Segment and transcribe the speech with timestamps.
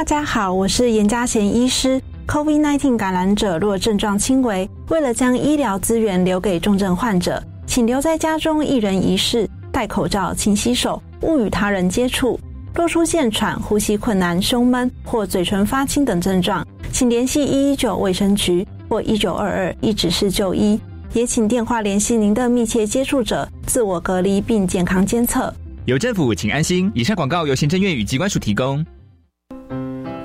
[0.00, 2.00] 大家好，我是严家贤医师。
[2.26, 12.40] COVID-19 感染者若症状轻微，为了将医疗资源留给重症患者，请留在家中一人一室，戴口罩，勤洗手，勿与他人接触。
[12.74, 20.80] 若出现喘、呼吸困难、胸闷或嘴唇发青等症状，请联系一一九卫生局或一九二二一指示就医。
[21.12, 25.52] 也请电话联系您的密切接触者，自我隔离并健康监测。
[25.84, 26.90] 有政府，请安心。
[26.94, 28.82] 以上广告由行政院与机关署提供。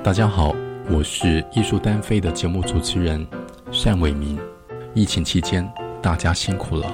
[0.05, 0.53] 大家好，
[0.87, 3.25] 我是艺术单飞的节目主持人
[3.83, 4.37] 单伟民。
[4.93, 5.67] 疫情期间，
[5.99, 6.85] 大家辛苦了。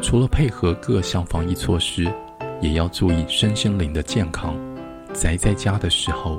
[0.00, 2.06] 除了配合各项防疫措施，
[2.60, 4.54] 也要注意身心灵的健康。
[5.12, 6.38] 宅在家的时候，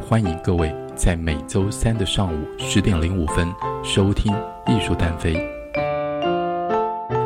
[0.00, 4.32] 欢迎各位在每周三的上午十点零五分收听
[4.68, 5.32] 艺术单飞。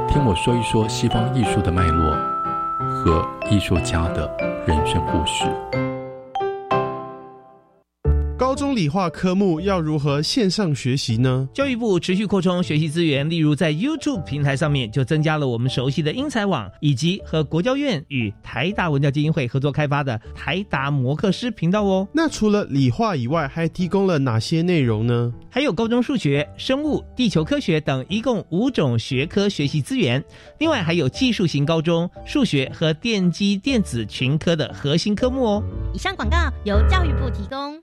[0.08, 2.10] 听我说一说西方艺术的脉络
[2.80, 4.26] 和艺术家的
[4.66, 5.44] 人生故事。
[8.62, 11.48] 高中理化科目要如何线上学习呢？
[11.52, 22.06] 教育部持续扩充学习资源，例如在 YouTube 平台上面就增加了我们熟悉的英才网，以及和国教院与台达文教基金会合作开发的台达摩克师频道哦。
[22.12, 25.34] 那除了理化以外，还提供了哪些内容呢？
[25.50, 30.22] 还有高中数学、生物、地球科学等一共五种学科学习资源。
[30.60, 35.62] 另外还有技术型高中数学和电机电子群科的核心科目哦。
[35.92, 37.82] 以上广告由教育部提供。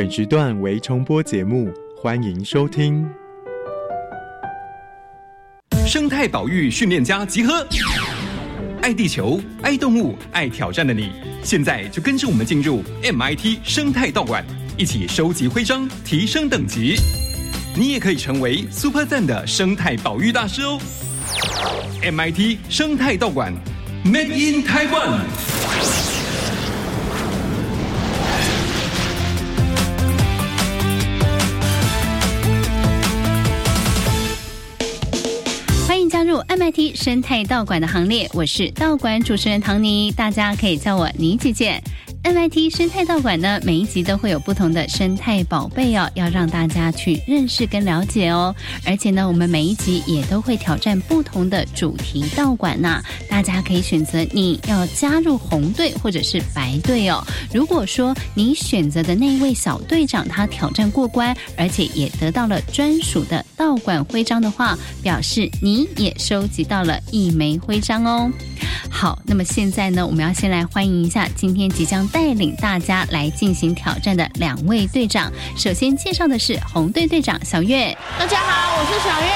[0.00, 3.06] 本时段为重播节目，欢迎收听。
[5.86, 7.66] 生态保育训练家集合，
[8.80, 11.12] 爱地球、爱动物、爱挑战的你，
[11.42, 14.42] 现在就跟着我们进入 MIT 生态道馆，
[14.78, 16.96] 一起收集徽章，提升等级。
[17.76, 20.80] 你也可以成为 Super 赞的生态保育大师哦。
[22.02, 23.52] MIT 生态道馆
[24.06, 25.49] ，Made in Taiwan。
[36.94, 41.82] 生态道馆的行列，我是道馆主持人唐尼，大家可以叫我妮姐姐。
[42.22, 48.54] MIT 生态道馆呢，每一集都会有不同的生态宝贝哦，要让大家去认识跟了解哦。
[48.84, 57.24] 而且呢，我们每一集也都会挑战不同的主题道馆呐，大家可以选择你要加入红队或者是白队哦。
[57.54, 68.30] 如果说你选择的那位小队长他挑战过关，而且也得到了专属的道馆徽章的话，表示你也收集到了一枚徽章哦。
[68.90, 75.32] 好，那么现在呢，我们要先来欢迎一下今天即将带领大家来进行挑战的两位队长。
[75.56, 79.28] 首先介绍的是红队队长小月，大家好，我是小月。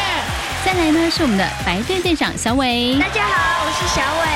[0.64, 4.28] 再来呢是我们的白队队长小伟，大家好，我是小伟。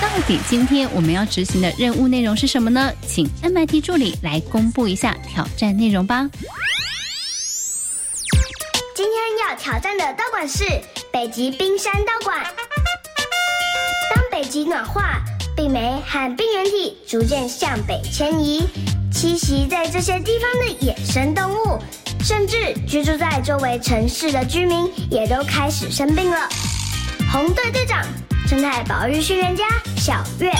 [0.00, 2.92] 到底今天我们要执行的任务内容是什么呢？
[3.06, 6.28] 请 MIT 助理来公布一下挑战内容吧。
[8.94, 10.64] 今天要挑战的道馆是
[11.12, 12.44] 北极冰山道馆。
[14.14, 15.20] 当北极暖化，
[15.58, 18.62] 病媒和病原体逐渐向北迁移，
[19.12, 21.82] 栖息在这些地方的野生动物，
[22.22, 26.48] 甚至居住在周围城市的居民，也都开始生病了。
[27.32, 28.06] 红队队长
[28.46, 29.64] 生态保育训练家
[29.96, 30.52] 小月，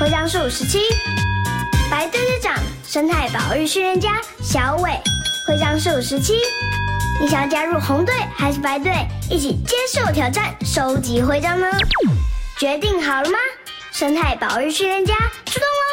[0.00, 0.78] 徽章数十七；
[1.90, 2.54] 白队队长
[2.88, 4.90] 生态保育训练家小伟，
[5.46, 6.32] 徽章数十七。
[7.20, 8.90] 你想要加入红队还是白队，
[9.28, 11.66] 一起接受挑战，收集徽章呢？
[12.58, 13.36] 决定好了吗？
[13.96, 15.14] 生态保育训练家
[15.46, 15.88] 出动喽！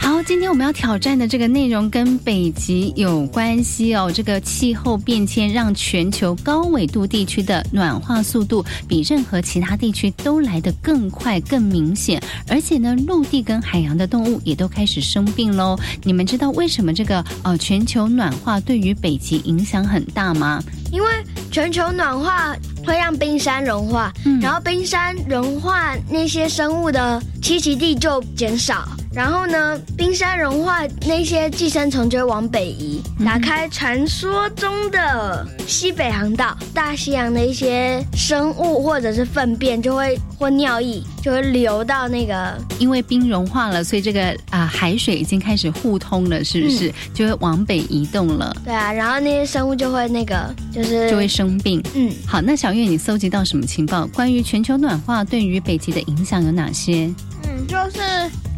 [0.00, 4.10] 好，今天我们要挑战的这个内容跟北极有关系哦。
[4.10, 12.18] 这个气候变迁让全球高纬度地区的暖化速度比任何其他地区都来得更快、更明显，
[12.48, 15.78] 而且呢，陆地跟海洋的动物也都开始生病喽。
[16.02, 20.62] 你们知道为什么这个呃全球暖化对于北极影响很大吗？
[20.90, 21.10] 因为
[21.50, 24.40] 全球暖化会让冰山融化，嗯。
[24.40, 36.56] 然后冰山融化，那些生物的栖息地就减少，然后呢，冰山融化，那些寄生虫就会往北移，打开传说中的西北航道。
[36.74, 46.92] 大西洋的一些生物或者是粪便就会或尿液就会流到那个，因为冰融化了，所以这个啊海水已经开始互通了，是不是？
[47.14, 48.54] 就会往北移动了。
[48.64, 51.80] 对啊，然后那些生物就会那个就是就会生病。
[51.94, 54.06] 嗯，好，那小月，你搜集到什么情报？
[54.08, 57.08] 关于全球暖化对于北极的影响有哪些？
[57.44, 58.00] 嗯，就是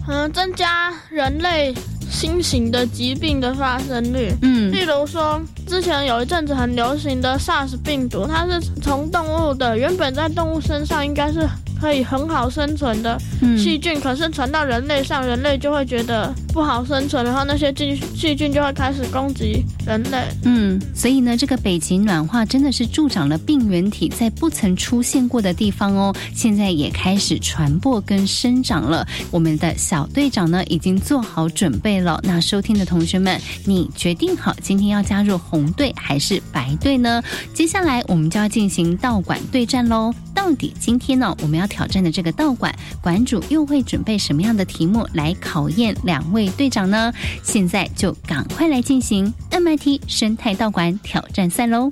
[0.08, 1.74] 嗯增加人类
[2.10, 4.32] 新型的疾病的发生率。
[4.42, 11.48] 嗯，例如说之前有一阵子很流行的 SARS 病毒，它是从动物的原本在动物身上应该是。
[11.78, 13.20] 可以很好生存的
[13.58, 20.24] 细菌，可是传到人类上，人类就会觉得不好生存，然后那些细细菌就会开始攻击人类。
[20.44, 29.06] 嗯，所以呢，这个北极暖化真的是助长了病原体在不曾出现过的地方哦，现在也开始传播跟生长了。
[29.30, 32.20] 我们的小队长呢，已经做好准备了。
[32.22, 37.22] 那收听的同学们，你决定好今天要加入红队还是白队呢？
[37.54, 40.14] 接下来我们就要进行道馆对战喽。
[40.34, 47.12] 到底今天呢，我们要挑战的这个道馆馆主又会准备什么样的题目来考验两位队长呢？
[47.42, 51.90] 现在就赶快来进行 MIT 生态道馆挑战赛喽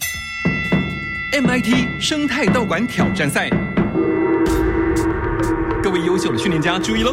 [1.33, 3.51] ！MIT 生态道馆挑战赛，
[5.83, 7.13] 各位优秀的训练家注意喽，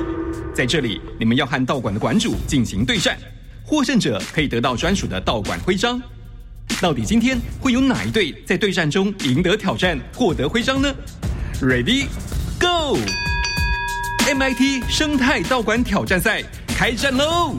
[0.53, 3.17] 在这里你们要和道馆的馆主进行对战，
[3.63, 6.01] 获胜者可以得到专属的道馆徽章。
[6.81, 10.93] 到底今天会有哪一队在对战中赢得挑战，获得徽章呢
[11.61, 12.05] ？Ready,
[12.59, 12.97] go!
[14.27, 17.55] MIT 生态道馆挑战赛开战喽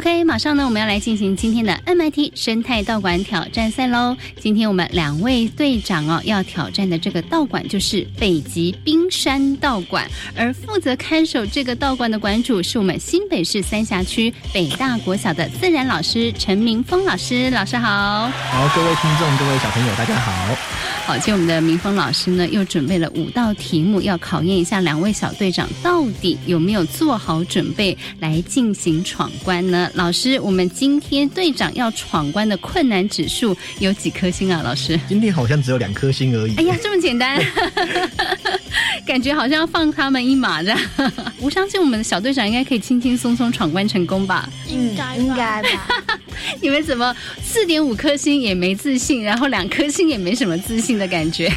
[0.00, 4.16] ！OK，马上呢，我们要来进行今天的 MIT 生态道馆挑战赛喽。
[4.40, 17.50] 今天我们两位队长哦，要挑战的这个道馆就是北极冰山道馆，而负责看守这个道馆的馆主是我们新北市三峡区北大国小的自然老师陈明峰老师。
[17.50, 20.56] 老师好，好，各位听众，各位小朋友，大家好。
[21.06, 29.89] 好，今天我们的明峰老师呢，又准备了五道题目，要考验一下两位小队长到底有没有做好准备来进行闯关呢？
[29.94, 34.60] 老师，我们今天队长要闯关的困难指数有几颗星啊？
[34.62, 36.54] 老师，今天好像只有两颗星而已。
[36.56, 37.42] 哎呀，这么简单，
[39.06, 40.78] 感觉好像要放他们一马这样。
[41.40, 44.48] 我相信我们的小队长应该可以轻轻松松闯关成功吧？
[44.68, 46.18] 应该，应该吧？
[46.62, 51.50] 你们怎么四点五颗星也没自信，然后两颗星也没什么自信的感觉？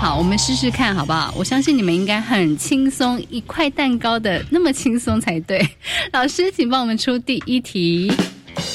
[0.00, 1.34] 好，我们试试看好不好？
[1.36, 5.66] 我相信你们应该很轻松，一块蛋糕的那么轻松才对。
[6.12, 7.71] 老师，请帮我们出第一题。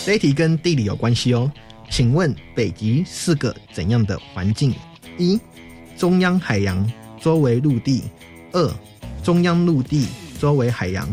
[0.06, 1.52] 这一题跟地理有关系哦。
[1.90, 4.74] 请问北极是个怎样的环境？
[5.18, 5.40] 一、
[5.98, 6.86] 中央海洋，
[7.22, 8.02] 周围陆地；
[8.52, 8.74] 二、
[9.24, 10.06] 中央陆地，
[10.40, 11.06] 周围海洋；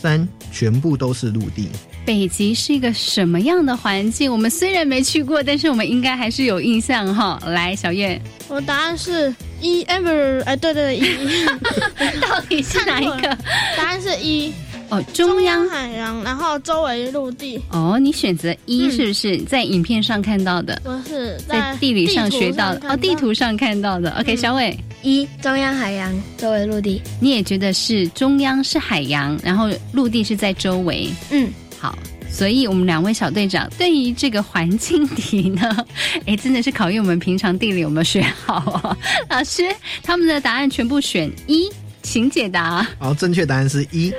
[0.00, 1.68] 三、全部都是陆地。
[2.04, 4.30] 北极是一个什么样的环境？
[4.30, 7.40] 我们虽然没去过，但是我们应该还是有印象哈。
[7.46, 11.44] 来，小月，我答案是一，ever，哎，对对对，一，
[12.20, 13.38] 到底是哪一个？
[13.76, 14.52] 答案是一。
[14.88, 17.60] 哦，中央海洋，然后周围陆地。
[17.70, 20.80] 哦，你选择一是不是在影片上看到的？
[20.84, 22.88] 不是，在地理上学到的。
[22.90, 24.10] 哦，地图上看到的。
[24.20, 27.02] OK，小伟，一中央海洋，周围陆地。
[27.20, 31.08] 你也觉得是中央是海洋，然后陆地是在周围。
[31.30, 31.50] 嗯，
[31.80, 31.98] 好，
[32.30, 35.84] 所以我们两位小队长对于这个环境题呢，
[36.26, 38.96] 哎，真的是考验我们平常地理有没有学好哦。
[39.28, 39.64] 老师，
[40.02, 41.68] 他们的答案全部选一，
[42.02, 42.86] 请解答。
[43.00, 44.12] 好，正确答案是一。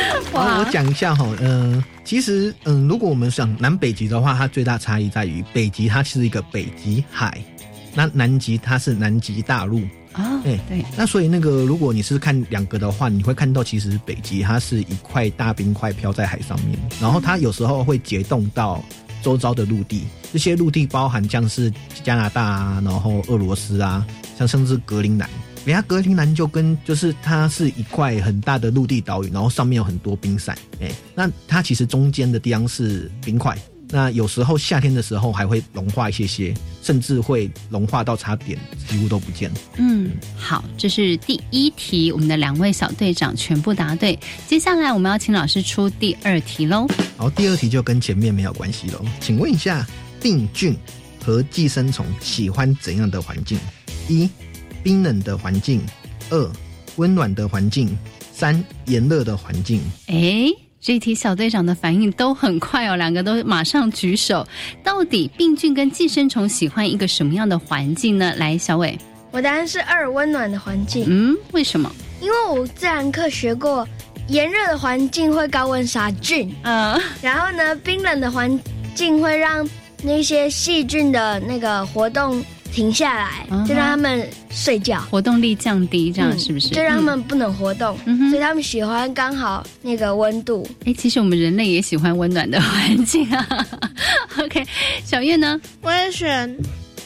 [0.32, 7.42] 好，我讲一下哈，嗯，其实，嗯，如果我们想南北极的话，它最大差异在于北极它是一个北极海，
[7.94, 9.80] 那南极它是南极大陆。
[10.12, 18.82] 啊，哎对，那所以那个如果你是看两个的话，你会看到其实北极它是一块大冰块飘在海上面，然后它有时候会结冻到
[19.22, 24.04] 周遭的陆地，这些陆地包含像是加拿大啊，然后俄罗斯啊，
[24.36, 25.30] 像甚至格陵兰。
[25.64, 33.56] 人家格陵兰就跟就是它是一块很大的陆地岛屿，然后上面有很多冰山，哎，那它其实中间的地方是冰块，
[33.90, 39.50] 那有时候夏天的时候还会融化一些些，甚至会融化到差点几乎都不见。
[39.76, 44.18] 嗯，好，这是第一题，我们的两位小队长全部答对。
[44.48, 46.86] 接下来我们要请老师出第二题喽。
[47.18, 49.86] 好，第二题就跟前面没有关系喽，请问一下，
[50.22, 50.74] 病菌
[51.22, 53.58] 和寄生虫喜欢怎样的环境？
[54.08, 54.28] 一
[54.82, 55.80] 冰冷的环境，
[56.30, 56.50] 二
[56.96, 57.96] 温暖的环境，
[58.32, 59.80] 三炎热的环境。
[60.06, 60.46] 哎，
[60.80, 64.46] 这一题小队长的反应都很快哦，两个都马上举手。
[64.82, 68.34] 到底病菌跟寄生虫喜欢一个什么样的环境呢？
[68.36, 68.98] 来，小伟，
[69.30, 71.04] 我答案是二，温暖的环境。
[71.06, 71.90] 嗯，为什么？
[72.20, 73.86] 因为我自然课学过，
[74.28, 78.58] 炎热的环境会高温杀菌，嗯，然后呢，冰冷的环
[78.94, 79.68] 境会让
[80.02, 82.42] 那些细菌的那个活动。
[82.72, 86.68] 停下来，就让他们睡觉，活动力降低，这样是不是？
[86.68, 87.96] 就让他们不能活动，
[88.30, 90.66] 所以他们喜欢刚好那个温度。
[90.84, 93.66] 哎，其实我们人类也喜欢温暖的环境啊。
[94.38, 94.64] OK，
[95.04, 95.60] 小月呢？
[95.82, 96.56] 我也选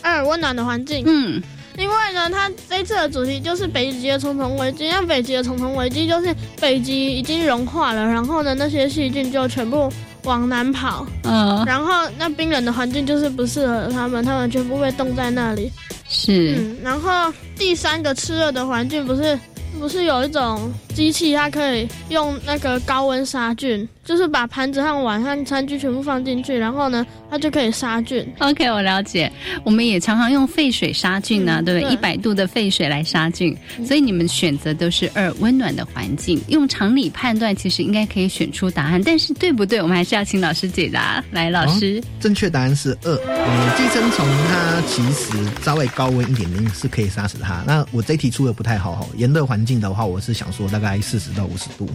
[0.02, 1.02] 二，温暖的环境。
[1.06, 1.42] 嗯，
[1.78, 4.88] 因为呢，它这次的主题就是北极的重重危机。
[4.88, 9.90] 那北极的重重危机就是北极已经融化了，然后呢，那些细菌就全部。
[10.25, 15.71] 往南跑，嗯，然后那冰冷的环境就是不适合他们，他们全部被冻在那里。
[16.09, 19.38] 是，嗯，然后第三个炽热的环境不是。
[19.76, 28.25] 不是有一种机器，它可以用那个高温杀菌，就是把盘子和碗和餐具全部放进去，然后呢，它就可以杀菌。
[28.39, 29.31] OK，我了解。
[29.65, 31.93] 我们也常常用沸水杀菌呢，对不对？
[31.93, 33.57] 一百度的沸水来杀菌。
[33.85, 36.41] 所以你们选择都是二，温暖的环境。
[36.47, 39.83] 用常理判断，其实应该可以选出答案，但是对不对？
[39.83, 41.23] 我们还是要请老师解答。
[41.33, 43.13] 来，老师，正确答案是二。
[43.27, 47.65] 嗯，寄生虫它其实稍微高温一点点是可以杀死它。
[47.67, 49.65] 那我这题出的不太好哈，炎热环。
[49.65, 51.88] 境的话，我是想说大概四十到五十度。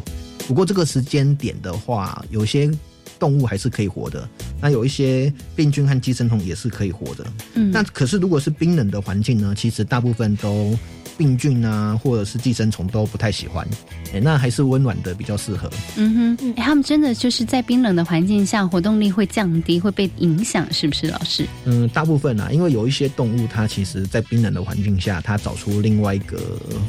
[0.48, 2.72] 不过这个时间点的话，有些
[3.20, 4.28] 动物还是可以活的，
[4.62, 7.26] 那有一些病菌和寄生虫也是可以活的。
[7.54, 9.54] 嗯，那可是如果是冰冷的环境呢？
[9.56, 10.78] 其实大部分都。
[11.20, 13.68] 病菌啊，或者是寄生虫都不太喜欢，
[14.14, 15.70] 哎，那还是温暖的比较适合。
[15.98, 21.46] 嗯哼，哎，他们真的就是在冰冷的环境下，活动力会降低，会被影响，是不是，老师？
[21.66, 26.40] 嗯，大部分啊，因为有一些动物，它其实在冰冷的环境下，它找出另外一个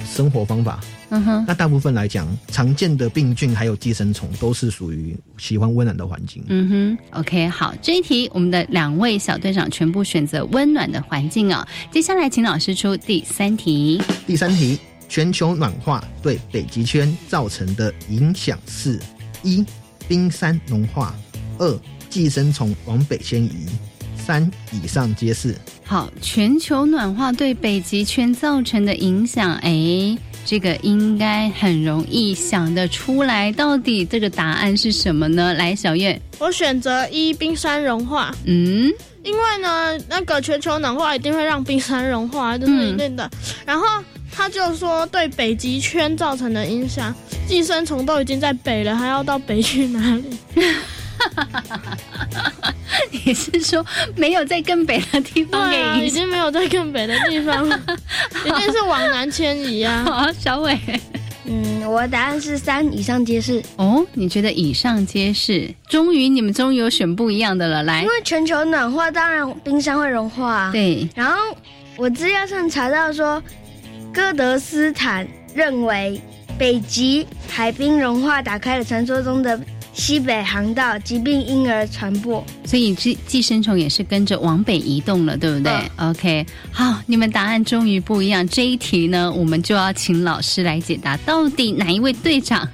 [0.09, 0.79] 生活方法。
[1.13, 6.41] 嗯哼，那大部分来讲，常见的病菌还有寄生虫都是属于喜欢温暖的环境。
[6.47, 11.67] 嗯哼，OK，好，这一题我们的两位小队长全部选择温暖的环境哦。
[11.91, 14.01] 接下来请老师出第三题。
[14.31, 18.97] 第三题，全球暖化对北极圈造成的影响是：
[19.43, 19.67] 一、
[20.07, 21.13] 冰山融化；
[21.59, 23.51] 二、寄生虫往北迁移；
[24.17, 25.57] 三、以上皆是。
[25.85, 30.17] 好，全球暖化对北极圈造成的影响，哎。
[30.47, 35.53] 这个应该很容易想得出来，到底这个答案是什么呢？
[35.53, 38.35] 来，小月，我选择一，冰山融化。
[38.47, 38.91] 嗯，
[39.23, 43.31] 因为呢，那个全球暖化一定会让冰山融化，这是一定的。
[43.67, 43.85] 然后
[44.33, 47.15] 他就说，对北极圈造成的影响，
[47.47, 50.25] 寄生虫都已经在北了，还要到北去哪里？
[53.25, 53.85] 你是说
[54.17, 55.69] 没有在更北的地方？
[55.69, 57.79] 对啊，已经没有在更北的地方了，
[58.45, 60.03] 一定是往南迁移啊！
[60.09, 60.79] 好，小伟，
[61.45, 63.63] 嗯，我的答案是三，以上皆是。
[63.77, 65.73] 哦，你觉得以上皆是？
[65.89, 70.71] 终于你们终于有选不一样的了，来，因为全球暖化，当然冰山会融化。
[70.73, 71.37] 对，然后
[71.97, 73.43] 我资料上查到说，
[74.13, 76.21] 哥德斯坦认为
[76.59, 79.59] 北极海冰融化打开了传说中的。
[79.93, 88.49] 西北航道疾病因而传播，所以寄寄生虫也是跟着往北移动了，对不对？OK，好，你们答案终于不一样。
[88.49, 92.67] 这一题呢，我们就要请老师来解答，到底哪一位队长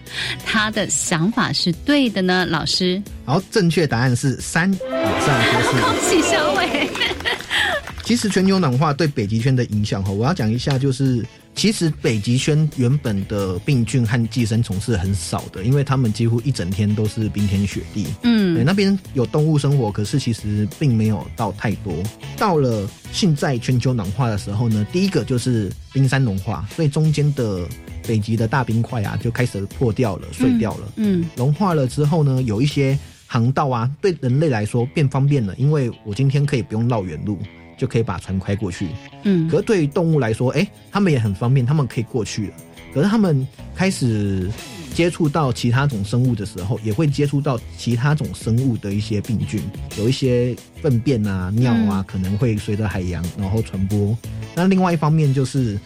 [0.45, 2.47] 他的想法是对的呢？
[2.47, 5.71] 老师，好，正确答案是三以上皆是。
[5.81, 6.76] 恭喜小伟。
[8.07, 11.27] 其实全球暖化对北极圈的影响哈，我要讲一下就是。
[11.57, 18.05] 其实北极圈原本的病菌和寄生虫是很少的，因为他们几乎一整天都是冰天雪地。
[18.25, 21.95] 嗯，那边有动物生活，可是其实并没有到太多。
[22.37, 27.67] 到了现在全球暖化的时候呢，第一个就是冰山融化，所以中间的
[28.07, 30.93] 北极的大冰块啊就开始破掉了、碎掉了。
[30.97, 37.39] 嗯，融化了之后呢，有一些航道啊，对人类来说变方便了，因为我今天可以不用绕远路。
[37.77, 38.89] 就可以把船开过去，
[39.25, 42.55] 嗯，可是对于动物来说，哎，他们也很方便，他们可以过去了。
[42.95, 44.51] 可是他们开始
[44.95, 49.61] 接触到其他种生物的时候，也会接触到其他种生物的一些病菌，
[49.99, 54.17] 有一些粪便啊、尿啊，可能会随着海洋然后传播。
[54.55, 55.79] 那另外一方面就是，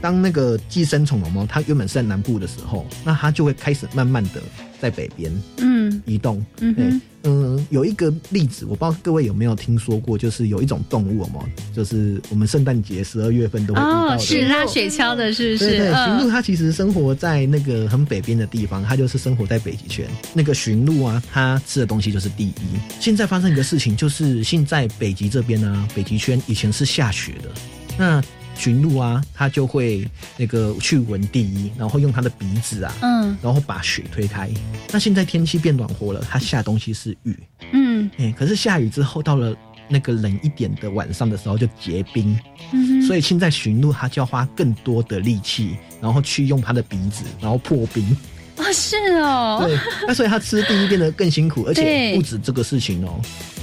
[0.00, 4.42] 当那个寄生虫毛它原本是在南部的时候，那它就会开始慢慢的
[4.80, 5.73] 在北边，嗯，
[6.06, 7.00] 移动，嗯。
[7.26, 11.40] 嗯，有一个例子，我不知道各位有没有听说过，就是有一种动物嘛，
[11.74, 15.70] 就是我们圣诞节十二月份都会遇到的，是拉雪橇的，是不是？
[15.70, 20.06] 对对，驯鹿它其实生活在那个很北边的地方，它就是生活在北极圈。
[20.34, 22.54] 那个驯鹿啊，它吃的东西就是第一。
[23.00, 27.48] 现在发生一个事情，就是现在北极这边呢，北极圈以前是下雪的，
[27.96, 28.22] 那
[28.54, 34.50] 驯鹿啊，它就会那个去闻第一，然后用它的鼻子啊，嗯，然后把雪推开。
[34.92, 37.36] 那现在天气变暖和了，它下东西是雨，
[37.72, 39.54] 嗯，哎，可是下雨之后到了
[39.88, 42.38] 那个冷一点的晚上的时候就结冰，
[42.72, 48.16] 嗯所以现在驯鹿它就要花更多的力气，然后去用它的鼻子，然后破冰。
[48.56, 53.20] 哦，是哦，对，那所以它吃第一变得更辛苦，而且不止这个事情哦。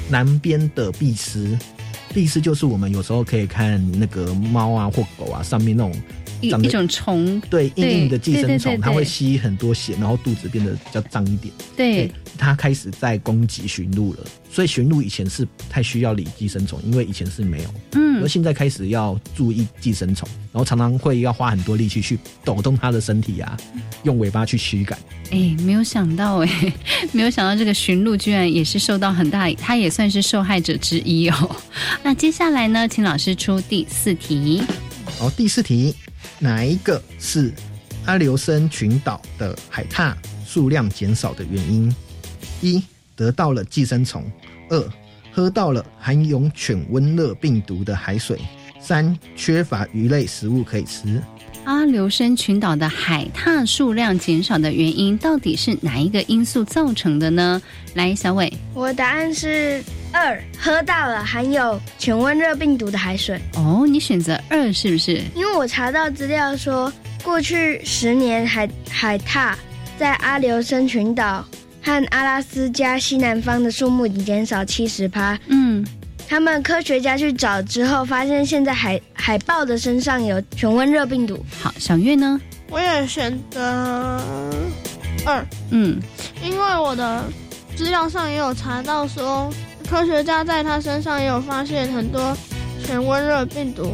[0.10, 1.57] 南边的壁虱，
[2.19, 5.93] 意思就是我们有时候可以看那个猫啊或狗啊上面那种
[6.41, 11.53] 一一种虫，对硬硬的寄生虫，它会吸很多血，然后肚子变得比较脏一点。
[11.77, 14.19] 对，它开始在攻击驯鹿了，
[14.51, 23.57] 所以驯鹿以前是不太需要理寄生虫，因为以前是没有，嗯而现在开始要注意寄生虫，然后常常会要花很多力气去抖动它的身体啊，
[24.03, 24.98] 用尾巴去驱赶。
[25.31, 26.74] 哎，没有想到哎，
[27.13, 31.55] 没有想到这个驯鹿居然也是受到很大，它也算是受害者之一哦。
[32.03, 34.62] 那接下来呢，请老师出第四题。
[35.17, 35.95] 好，第四题，
[36.39, 37.51] 哪一个是
[38.05, 40.13] 阿留申群岛的海獭
[40.45, 41.95] 数量减少的原因？
[42.61, 42.83] 一，
[43.15, 44.21] 得到了寄生虫；
[44.69, 44.89] 二，
[45.31, 48.37] 喝到了含有犬瘟热病毒的海水；
[48.79, 51.21] 三，缺乏鱼类食物可以吃。
[51.63, 57.61] 阿留申群岛的海獭数量减少的原因，到底是哪一个因素造成的呢？
[57.93, 63.39] 来，小伟，我的答案是二，喝到了含有犬瘟热病毒的海水。
[63.55, 65.21] 哦，你选择二是不是？
[65.33, 66.91] 因为我查到资料说，
[67.23, 69.53] 过去十年海海獭
[69.97, 71.45] 在阿留申群岛
[71.81, 75.39] 和阿拉斯加西南方的数目已经减少七十趴。
[75.47, 75.85] 嗯，
[76.27, 81.43] 他们科学家去找之后，发现现在海海豹的身上有犬瘟热病毒。
[81.61, 82.39] 好，小月呢？
[82.69, 83.59] 我也选择
[85.25, 85.99] 二，嗯，
[86.43, 87.23] 因为我的
[87.75, 89.53] 资料上也有查到说，
[89.91, 92.33] 科学家在他身上也有发现很多
[92.81, 93.91] 全温热病毒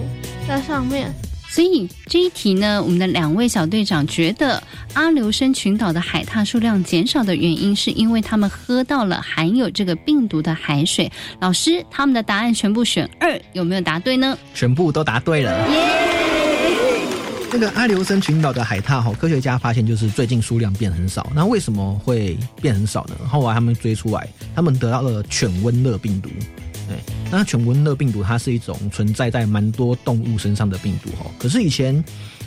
[0.47, 1.11] 在上面。
[1.49, 4.61] 所以这一题呢，我们的两位小队长觉得
[4.93, 11.11] 阿留申群岛的海獭数量减少的原因，是因为他们喝到了含有这个病毒的海水。
[11.39, 14.37] 老师，他们的答案全部选二，有没有答对呢？
[14.53, 15.67] 全部都答对了。
[17.49, 21.31] 那个阿留申群岛的海獭哈，科学家发现就是最近数量变很少。
[21.33, 23.15] 那为什么会变很少呢？
[23.27, 26.29] 后来他们追出来，他们得到了犬瘟热病毒。
[26.87, 26.97] 对，
[27.31, 31.31] 那犬瘟热病毒它是一种存在在蛮多动物身上的病毒哈。
[31.39, 32.03] 可是以前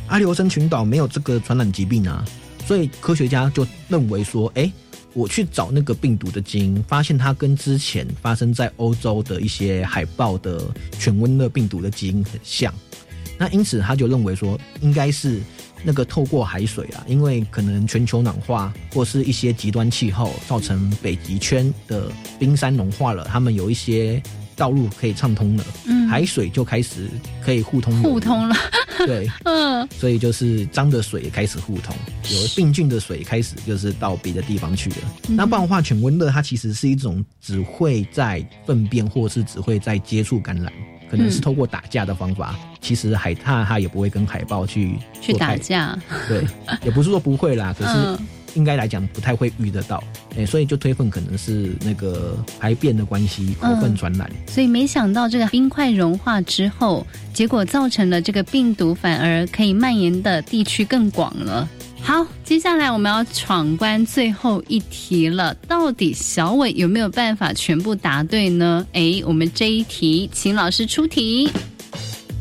[0.06, 2.24] 阿留申群岛没有这个传染疾病啊，
[2.66, 4.70] 所以科学家就认为说，哎、
[5.14, 10.62] 我去找那个病毒的基因，发现它跟之前发生在欧洲的一些海豹的
[10.98, 12.72] 犬瘟热病毒的基因很像。
[13.40, 15.40] 那因此他就认为说，应该是
[15.82, 24.22] 那个透过海水啊，因为可能全球暖化或是一些极端气候，造成北极圈的冰山融化了，他们有一些
[24.54, 26.06] 道路可以畅通了，嗯。
[26.10, 27.08] 海水就开始
[27.40, 28.56] 可以互通互通了，
[29.06, 34.96] 对， 嗯，所以就是脏的水也开始互通，有病菌的水开始就是到别的地方去了。
[35.28, 40.72] 嗯那不然的话，犬瘟热它其实是一种只会在粪便或是只会在接触感染，
[41.10, 42.54] 可能是嗯透过打架的方法。
[42.80, 45.98] 其实海獭它也不会跟海豹去去，打架。
[46.28, 46.46] 对，
[46.84, 48.18] 也不是说不会啦，可是嗯
[48.54, 50.02] 应该来讲不太会遇得到。
[50.36, 54.30] 哎、所以就推分可能是那个排便的关系，口粪传染。
[54.46, 61.68] 所以没想到这个冰块融化之后，结果造成了这个病毒反而可以蔓延的地区更广了。
[62.02, 68.84] 好，接下来我们要闯关最后一题了，到底小伟有没有办法全部答对呢？
[68.92, 71.48] 诶，我们这一题请老师出题。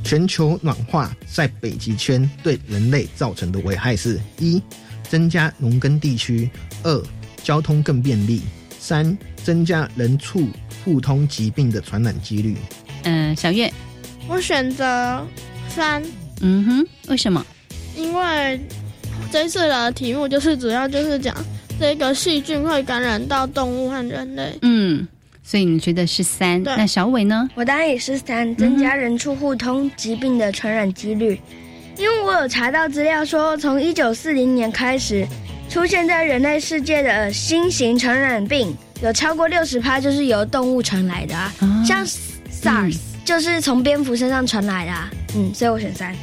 [0.04, 4.60] 全球暖化在北极圈对人类造成的危害是：一、
[5.08, 6.50] 增加农耕地区；
[6.84, 7.04] 二、
[7.44, 8.40] 交通更便利；
[8.80, 10.48] 三、增加人畜
[10.84, 12.56] 互通疾病的传染几率。
[13.04, 13.72] 嗯、小月，
[14.28, 15.24] 我选择
[15.68, 16.02] 三，
[16.42, 17.46] 嗯哼，为什么？
[17.96, 18.60] 因为
[19.32, 21.36] 这次的题目就是主要就是讲
[21.80, 24.58] 这个细菌会感染到动物和人类。
[24.62, 25.08] 嗯，
[25.44, 26.62] 所以你觉得是三？
[26.64, 27.48] 那小伟呢？
[27.56, 31.40] 我答案也是三，增加人畜互通疾病的传染几率。
[31.98, 35.28] 因为我有查到资料说，从一九四零年开始，
[35.70, 41.52] 出现在人类世界的新型传染病有超过六十趴就是由动物传来的啊，
[41.86, 45.12] 像 SARS、就是从蝙蝠身上传来的、啊。
[45.36, 46.16] 嗯，所以我选三。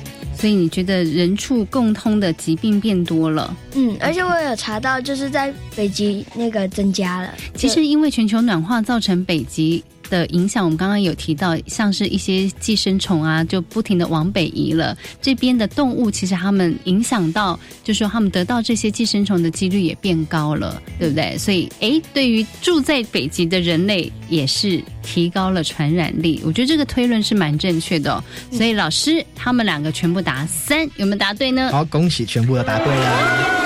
[0.47, 3.53] 所以你觉得人畜共通的疾病变多了？
[3.75, 7.35] 嗯，而且我有查到，就是在北极那个增加了。
[7.57, 14.97] 其实因为全球暖化造成北极的影响，我们刚刚有提到，像是一些寄生虫啊，就不停的往北移了。
[15.21, 21.37] 这边的动物其实它们影响到，就是说他们得到这些寄生虫的几率也变高了，对不对？
[21.39, 26.41] 所以，哎，对于住在北极的人类也是提高了传染力。
[26.45, 28.23] 我觉得这个推论是蛮正确的。
[28.51, 31.71] 所以老师他们两个全部答三，有没有答对呢？
[31.73, 33.66] 好，恭喜全部都答对了。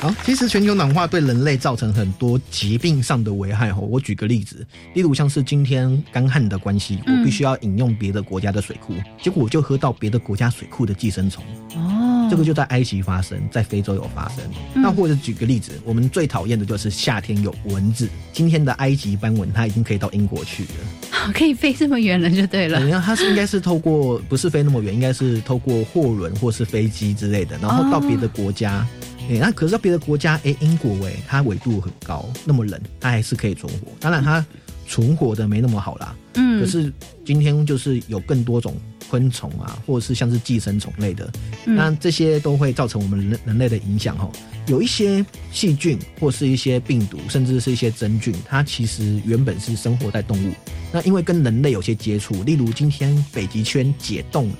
[0.00, 3.72] 好，其实全球暖化对人类造成很多疾病上的危害。
[3.72, 11.42] 吼，我举个例子，例如像是今天干旱的关系，我必须要饮用别的国家的水库，结果我就喝到别的国家水库的寄生虫。
[11.74, 14.38] 哦，这个就在埃及发生，在非洲有发生。
[14.72, 18.08] 那或者举个例子，我们最讨厌的就是夏天有蚊子。
[18.32, 22.78] 今天的埃及斑蚊，它已经可以到英国去了，可以飞这么远了，就对了。
[22.84, 28.86] 你看，它是应该是透过不是飞那么远，应该是透过货轮或是飞机之类的，然后到别的国家。
[29.28, 33.88] 哎，那可是到别的国家，哎，英国哎，它纬度很高，那么冷，它还是可以存活。
[34.00, 34.44] 当然，它
[34.86, 36.16] 存活的没那么好啦。
[36.34, 36.92] 嗯，可是
[37.24, 38.74] 今天就是有更多种
[39.10, 41.30] 昆虫啊，或者是像是寄生虫类的，
[41.66, 44.30] 那这些都会造成我们人人类的影响哈。
[44.66, 50.52] 有一些细菌或是一些病毒，甚至是一些真菌，它其实原本是生活在动物，
[50.92, 54.54] 那因为跟人类有些接触，例如今天北极圈解冻了，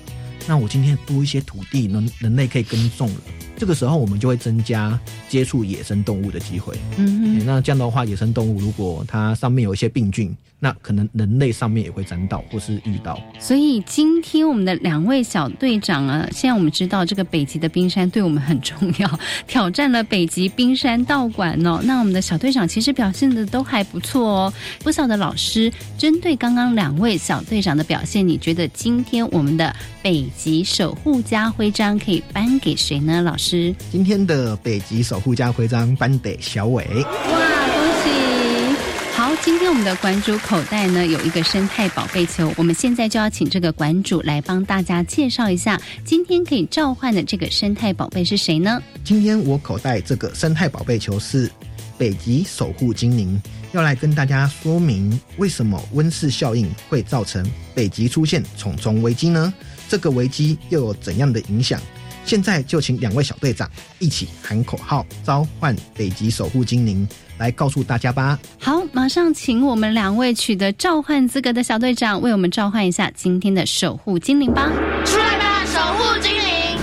[0.47, 3.21] 那我今天多一些土地，能人类可以耕种了。
[3.59, 6.73] 这个时候，我们就会增加接触野生动物的机会。
[6.95, 10.35] 嗯，那这样的话，野生动物如果它上面有一些病菌。
[10.61, 13.17] 那可能人类上面也会沾到，或是遇到。
[13.39, 21.79] 所以今天我们的两位小队长啊，现在我们知道这个北极的冰山对我们很重要，挑战了北极冰山道馆哦。
[21.85, 24.53] 那我们的小队长其实表现的都还不错哦。
[24.83, 33.21] 不晓得老师针对刚刚两位小队长的表现，你觉得今天我们的北极守护家徽章可以颁给谁呢？
[33.21, 36.85] 老师，今天的北极守护家徽章颁给小伟。
[36.85, 38.75] 哇，恭喜
[39.13, 48.81] 好，今天我们的馆主口袋呢有一个生态宝贝球，我们现在就要请这个馆主来帮大家介绍一下，今天可以召唤的这个生态宝贝是谁呢？
[49.03, 51.51] 今天我口袋这个生态宝贝球是
[51.97, 53.37] 北极守护精灵，
[53.73, 59.53] 要来跟大家说明为什么温室效应会造成北极出现虫虫危机呢？
[59.89, 61.81] 这个危机又有怎样的影响？
[62.23, 67.07] 现在就请两位小队长一起喊口号，召唤北极守护精灵。
[67.39, 68.37] 来告诉大家吧。
[68.59, 74.69] 好，马上请我们两位取得召唤资格的小队长为我们召唤一下今天的守护精灵吧。
[75.05, 76.77] 出来吧，守护精灵！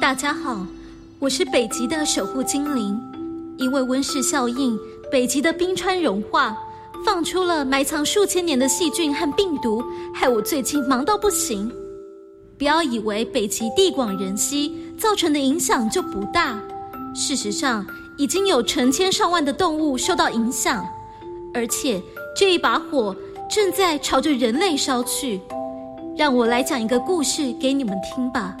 [0.00, 0.64] 大家好，
[1.18, 3.09] 我是北极的守护精灵。
[3.60, 4.76] 因为温室效应，
[5.12, 6.56] 北极的冰川融化。
[7.02, 9.82] 放出了埋藏数千年的细菌和病毒，
[10.14, 11.72] 害我最近忙到不行。
[12.58, 16.60] 不要以为北极地广人稀，造成的影响就不大。
[17.14, 17.86] 事实上，
[18.18, 20.86] 已经有成千上万的动物受到影响，
[21.54, 22.02] 而且
[22.36, 23.16] 这一把火
[23.48, 25.40] 正在朝着人类烧去。
[26.18, 28.54] 让我来讲一个故事给你们听吧。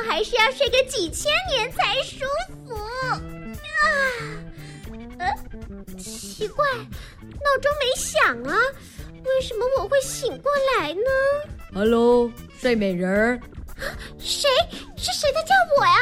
[0.00, 2.24] 还是要睡个几千年才舒
[2.64, 3.20] 服啊！
[5.18, 5.28] 呃，
[5.98, 8.58] 奇怪，闹钟没响啊，
[9.24, 11.00] 为什么我会醒过来呢
[11.74, 13.40] ？Hello，睡美人儿，
[14.18, 14.48] 谁
[14.96, 15.92] 是谁在叫我呀？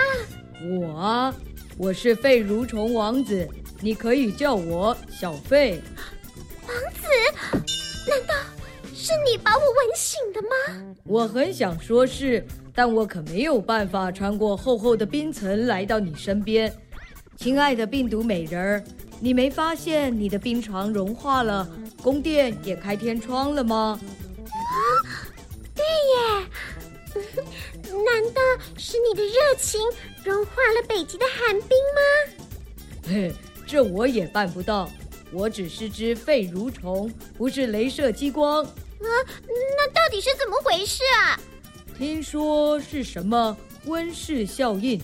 [0.62, 1.34] 我啊，
[1.78, 3.48] 我是费蠕虫王子，
[3.80, 5.82] 你可以叫我小费。
[6.66, 7.08] 王子，
[8.08, 8.34] 难道
[8.94, 10.94] 是你把我吻醒的吗？
[11.04, 12.46] 我很想说是。
[12.74, 16.72] 但我可没有办法穿过厚厚的冰层来到你身边，
[17.36, 18.84] 亲爱的病毒美人儿，
[19.20, 21.68] 你没发现你的冰床融化了，
[22.02, 24.00] 宫殿也开天窗了吗？
[24.46, 24.74] 啊，
[25.74, 26.46] 对耶！
[27.92, 28.40] 难道
[28.76, 29.80] 是你的热情
[30.24, 32.00] 融化了北极的寒冰吗？
[33.08, 33.32] 嘿，
[33.66, 34.88] 这我也办不到，
[35.32, 38.64] 我只是只肺蠕虫，不是镭射激光。
[38.64, 38.70] 啊，
[39.48, 41.40] 那到底是怎么回事啊？
[42.00, 44.98] 听说是什么温室效应？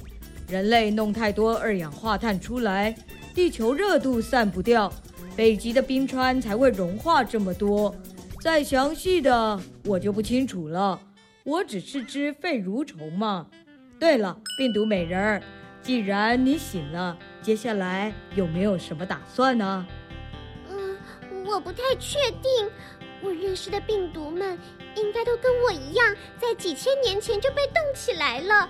[0.49, 2.97] 人类弄太多二氧化碳出来，
[3.35, 4.91] 地球热度散不掉，
[5.37, 7.95] 北极的冰川才会融化这么多。
[8.41, 10.99] 再详细的我就不清楚了。
[11.45, 13.47] 我只是只肺蠕虫嘛。
[14.01, 15.43] 对了，病毒美人儿，
[15.83, 19.87] 既然你醒了，接下来有没有什么打算呢？
[20.71, 20.97] 嗯，
[21.45, 22.71] 我不太确定。
[23.23, 24.59] 我认识的病毒们
[24.97, 28.69] 应该都跟我一样，在几千年前就被冻起来了。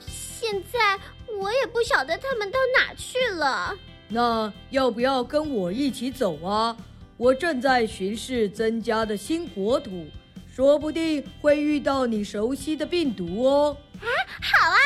[0.00, 0.98] 现在
[1.40, 3.76] 我也不晓得他们到哪去了。
[4.08, 6.76] 那要不要跟我一起走啊？
[7.16, 10.06] 我正在巡视增加的新国土，
[10.54, 13.76] 说不定会遇到你熟悉的病毒哦。
[14.00, 14.06] 啊，
[14.42, 14.78] 好啊！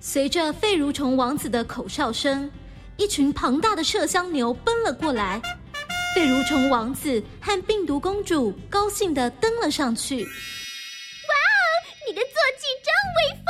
[0.00, 2.50] 随着肺蠕虫王子的口哨声，
[2.96, 5.42] 一群庞大的麝香牛奔了过来。
[6.16, 10.24] 肺蠕虫王子和病毒公主高兴地登了上去。
[10.24, 11.68] 哇哦，
[12.08, 13.46] 你的坐骑真威风！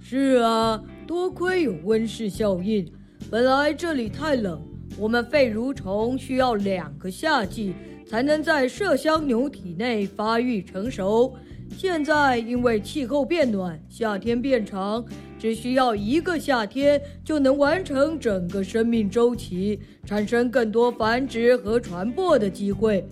[0.00, 2.88] 是啊，多亏有温室效应，
[3.28, 4.64] 本来这里太冷，
[4.96, 7.74] 我们肺蠕虫需要两个夏季
[8.08, 11.36] 才能在麝香牛体内发育成熟。
[11.76, 15.04] 现在因为气候变暖，夏天变长。
[15.38, 23.04] 只需要一个夏天就能完成整个生命周期，产生更多繁殖和传播的机会。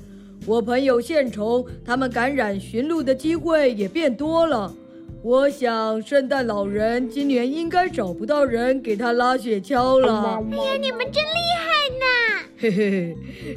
[0.46, 4.74] 我朋友线虫，他们感染驯鹿的机会也变多了。
[5.22, 10.42] 我想，圣诞老人今年应该找不到人给他拉雪橇了。
[10.52, 12.48] 哎呀，你们真厉害呢！
[12.58, 13.16] 嘿嘿嘿，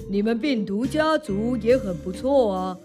[0.09, 2.77] 你们病毒家族也很不错啊。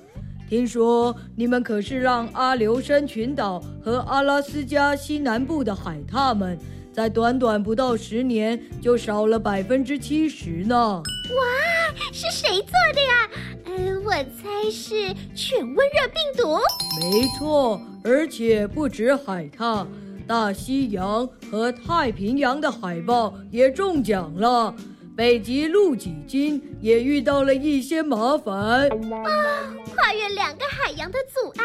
[0.52, 6.58] 听说你们可是让阿留申群岛和阿拉斯加西南部的海獭们，
[6.92, 10.76] 在短短不到十年就少了百分之七十呢！
[10.76, 13.30] 哇，是谁做的呀？
[13.64, 16.58] 呃，我猜是犬瘟热病毒。
[17.00, 19.86] 没错，而且不止海獭，
[20.26, 24.74] 大西洋和太平洋的海豹也中奖了。
[25.14, 29.74] 北极鹿脊鲸也遇到了一些麻烦啊！
[29.94, 31.64] 跨越两个海洋的阻碍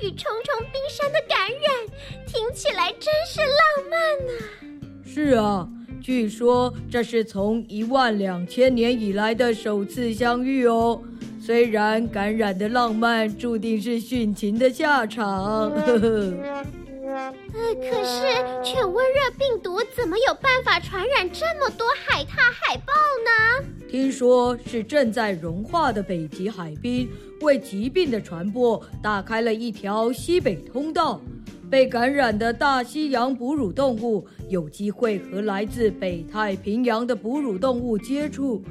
[0.00, 1.86] 与重重冰山的感染，
[2.26, 4.32] 听起来真是浪漫呢。
[5.04, 5.66] 是啊，
[6.02, 11.00] 据说这是从一万两千年以来的首次相遇哦。
[11.40, 15.70] 虽然感染的浪漫注定是殉情的下场。
[15.70, 16.64] 呵 呵
[17.14, 18.22] 呃，可是
[18.64, 22.92] 犬瘟热病毒怎么有办法传染这么多海獭、海豹
[23.24, 23.66] 呢？
[23.90, 27.08] 听说是正在融化的北极海冰
[27.42, 31.20] 为疾病的传播打开了一条西北通道。
[31.70, 38.62] 被感染的大西洋哺乳动物有机会和来自北太平洋的哺乳动物接触，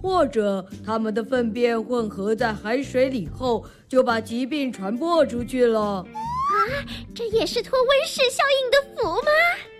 [0.00, 6.06] 或者它们的粪便混合在海水里后，就把疾病传播出去了。
[6.64, 9.30] 啊，这也是托温室效应的福吗？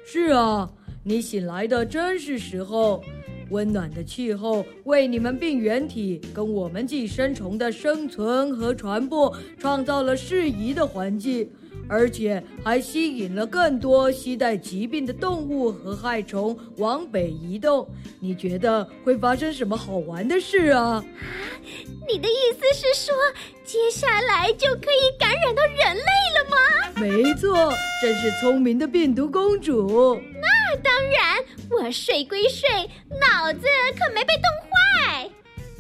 [0.05, 0.70] 是啊，
[1.03, 3.03] 你醒来的真是时候。
[3.51, 11.49] 温暖的气候为你们病原体跟我们寄生虫的生存和传播创造了适宜的环境，
[11.88, 17.88] 而且还吸引了更多携带疾病的动物和害虫往北移动。
[18.20, 21.05] 你觉得会发生什么好玩的事啊？
[22.09, 23.14] 你的意思是说，
[23.64, 26.03] 接下来就可以感染到人类
[26.37, 26.57] 了吗？
[26.97, 30.20] 没错，真是聪明的病毒公主。
[30.40, 32.68] 那当然，我睡归睡，
[33.20, 33.66] 脑子
[33.99, 35.31] 可没被冻坏。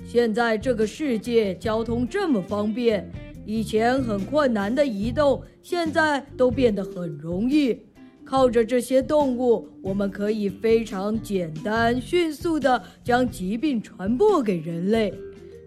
[0.06, 3.10] 现在这个世界交通这么方便，
[3.44, 7.78] 以前很困难的移动，现在都变得很容易。
[8.24, 15.12] 靠着这些动物，我们可以非常简单、迅速地将疾病传播给人类。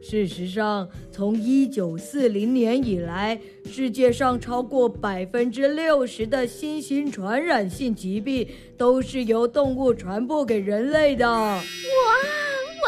[0.02, 11.28] 事实上，从一九四零年以来，世界上超过百分之六十的新型传染性疾病都是由动物传播给人类的。
[11.28, 11.63] 哇，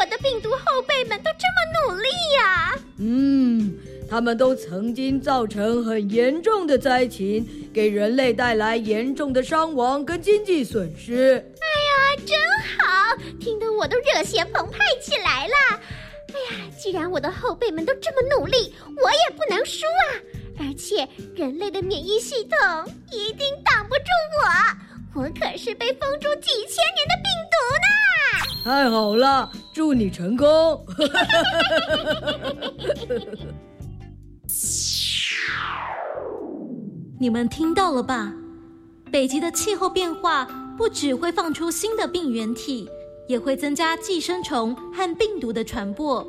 [0.00, 2.74] 我的病毒后辈们都这么努力呀！
[2.98, 3.74] 嗯，
[4.10, 11.36] 他们都曾经造成很严重的灾情，给人类带来严重的伤亡跟经济损失。
[11.36, 11.62] 哎
[12.18, 12.36] 呀，真
[12.76, 15.54] 好，听得我都热血澎湃起来了。
[16.28, 20.18] 哎呀，既然我的后辈们都这么努力，我也不能输啊！
[20.58, 22.58] 而且人类的免疫系统
[23.12, 24.10] 一定挡不住
[25.14, 27.86] 我，我可是被封住几千年的病毒呢！
[28.64, 30.44] 太好了，祝你成功！
[37.22, 38.32] 你们听到了吧？
[39.12, 40.46] 北极的气候变化
[40.78, 42.88] 不只会放出新的病原体。
[43.28, 46.26] 也会增加寄生虫和病毒的传播，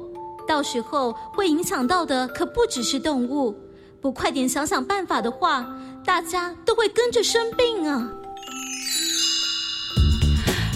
[0.47, 3.55] 到时候会影响到的可不只是动物。
[3.99, 5.65] 不快点想想办法的话，
[6.05, 8.07] 大家都会跟着生病啊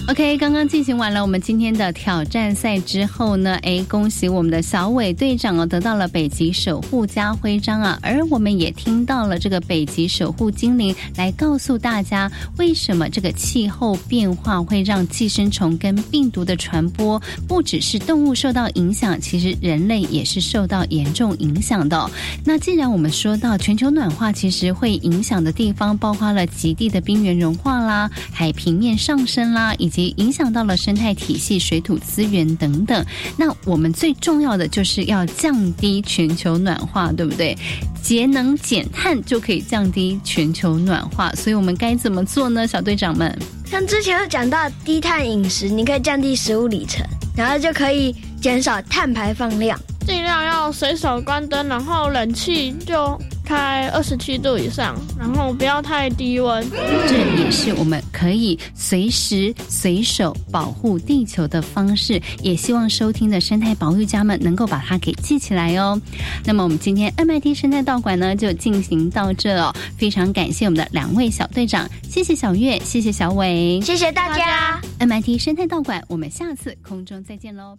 [0.07, 7.99] ！OK，刚刚进行完了我们今天的挑战赛之后呢，哎，恭喜我们的小伟队长哦，得到了北极守护家徽章啊！
[8.03, 22.09] 而我们也听到了这个北极守护精灵来告诉大家，为什么这个气候变化会让寄生虫跟病毒的传播，不只是动物受到影响，其实人类也是受到严重影响的。
[22.43, 33.05] 那既然我们说到全球暖化，其实会影响的地方包括了极地的冰原融化啦、海平面上升啦，以及影响到了生态体系、水土资源等等。
[33.37, 37.57] 那我们最重要的就是要降低全球暖化，对不对？
[38.03, 42.67] 节能减碳就可以降低全球暖化，所以我们该怎么做呢？
[42.67, 43.33] 小队长们，
[43.65, 47.03] 像之前有讲到低碳饮食，你可以降低食物里程，
[47.35, 49.79] 然后就可以减少碳排放量。
[50.05, 56.67] 尽量要随手关灯，然后冷气就开二十七度以上，然后不要太低温。
[57.07, 62.21] 这也是我们可以随时随手保护地球的方式。
[62.41, 66.01] 也希望收听的生态保育家们能够把它给记起来哦。
[66.43, 69.73] 那么我们今天 MIT 生态道馆呢就进行到这哦。
[69.97, 74.81] 非常感谢我们的两位小队长，谢谢小月，谢谢小伟，谢谢大家。
[74.99, 77.73] MIT 生态道馆，我们下次空中再见喽。